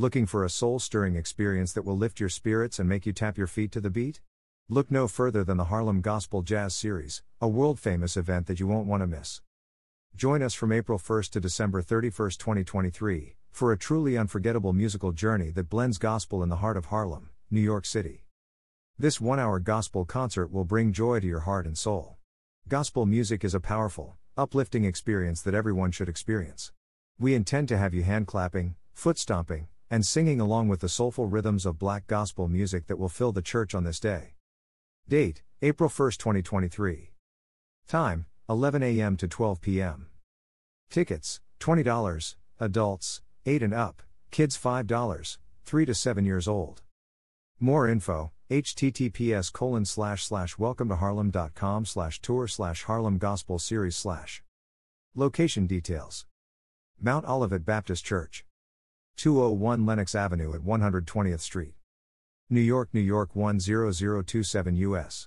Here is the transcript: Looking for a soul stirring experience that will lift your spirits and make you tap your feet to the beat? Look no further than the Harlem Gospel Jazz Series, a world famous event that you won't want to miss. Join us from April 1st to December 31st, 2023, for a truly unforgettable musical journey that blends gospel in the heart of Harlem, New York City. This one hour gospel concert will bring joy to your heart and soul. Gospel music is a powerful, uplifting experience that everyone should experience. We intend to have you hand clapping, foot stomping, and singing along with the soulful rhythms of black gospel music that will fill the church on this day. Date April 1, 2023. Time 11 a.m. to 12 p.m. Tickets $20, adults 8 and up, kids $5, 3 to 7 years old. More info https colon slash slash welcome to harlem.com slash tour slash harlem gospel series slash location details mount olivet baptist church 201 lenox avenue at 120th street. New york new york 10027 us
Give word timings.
Looking 0.00 0.26
for 0.26 0.44
a 0.44 0.48
soul 0.48 0.78
stirring 0.78 1.16
experience 1.16 1.72
that 1.72 1.84
will 1.84 1.96
lift 1.96 2.20
your 2.20 2.28
spirits 2.28 2.78
and 2.78 2.88
make 2.88 3.04
you 3.04 3.12
tap 3.12 3.36
your 3.36 3.48
feet 3.48 3.72
to 3.72 3.80
the 3.80 3.90
beat? 3.90 4.20
Look 4.68 4.92
no 4.92 5.08
further 5.08 5.42
than 5.42 5.56
the 5.56 5.64
Harlem 5.64 6.02
Gospel 6.02 6.42
Jazz 6.42 6.72
Series, 6.72 7.24
a 7.40 7.48
world 7.48 7.80
famous 7.80 8.16
event 8.16 8.46
that 8.46 8.60
you 8.60 8.68
won't 8.68 8.86
want 8.86 9.02
to 9.02 9.08
miss. 9.08 9.40
Join 10.14 10.40
us 10.40 10.54
from 10.54 10.70
April 10.70 11.00
1st 11.00 11.30
to 11.30 11.40
December 11.40 11.82
31st, 11.82 12.38
2023, 12.38 13.34
for 13.50 13.72
a 13.72 13.76
truly 13.76 14.16
unforgettable 14.16 14.72
musical 14.72 15.10
journey 15.10 15.50
that 15.50 15.68
blends 15.68 15.98
gospel 15.98 16.44
in 16.44 16.48
the 16.48 16.62
heart 16.62 16.76
of 16.76 16.84
Harlem, 16.84 17.30
New 17.50 17.60
York 17.60 17.84
City. 17.84 18.24
This 18.96 19.20
one 19.20 19.40
hour 19.40 19.58
gospel 19.58 20.04
concert 20.04 20.52
will 20.52 20.64
bring 20.64 20.92
joy 20.92 21.18
to 21.18 21.26
your 21.26 21.40
heart 21.40 21.66
and 21.66 21.76
soul. 21.76 22.18
Gospel 22.68 23.04
music 23.04 23.42
is 23.42 23.52
a 23.52 23.58
powerful, 23.58 24.16
uplifting 24.36 24.84
experience 24.84 25.42
that 25.42 25.54
everyone 25.54 25.90
should 25.90 26.08
experience. 26.08 26.70
We 27.18 27.34
intend 27.34 27.66
to 27.70 27.76
have 27.76 27.94
you 27.94 28.04
hand 28.04 28.28
clapping, 28.28 28.76
foot 28.94 29.18
stomping, 29.18 29.66
and 29.90 30.04
singing 30.04 30.40
along 30.40 30.68
with 30.68 30.80
the 30.80 30.88
soulful 30.88 31.26
rhythms 31.26 31.64
of 31.64 31.78
black 31.78 32.06
gospel 32.06 32.48
music 32.48 32.86
that 32.86 32.98
will 32.98 33.08
fill 33.08 33.32
the 33.32 33.42
church 33.42 33.74
on 33.74 33.84
this 33.84 34.00
day. 34.00 34.34
Date 35.08 35.42
April 35.62 35.88
1, 35.88 36.10
2023. 36.12 37.10
Time 37.86 38.26
11 38.48 38.82
a.m. 38.82 39.16
to 39.16 39.28
12 39.28 39.60
p.m. 39.60 40.06
Tickets 40.90 41.40
$20, 41.60 42.34
adults 42.60 43.22
8 43.46 43.62
and 43.62 43.74
up, 43.74 44.02
kids 44.30 44.56
$5, 44.58 45.38
3 45.64 45.86
to 45.86 45.94
7 45.94 46.24
years 46.24 46.48
old. 46.48 46.82
More 47.60 47.88
info 47.88 48.32
https 48.50 49.52
colon 49.52 49.84
slash 49.84 50.24
slash 50.24 50.56
welcome 50.56 50.88
to 50.88 50.96
harlem.com 50.96 51.84
slash 51.84 52.18
tour 52.20 52.48
slash 52.48 52.84
harlem 52.84 53.18
gospel 53.18 53.58
series 53.58 53.94
slash 53.94 54.42
location 55.14 55.66
details 55.66 56.24
mount 56.98 57.26
olivet 57.26 57.66
baptist 57.66 58.06
church 58.06 58.46
201 59.18 59.84
lenox 59.84 60.14
avenue 60.14 60.54
at 60.54 60.60
120th 60.60 61.40
street. 61.40 61.74
New 62.48 62.60
york 62.60 62.88
new 62.92 63.00
york 63.00 63.34
10027 63.34 64.76
us 64.76 65.26